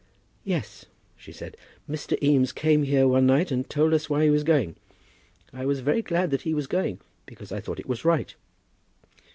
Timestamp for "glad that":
6.01-6.41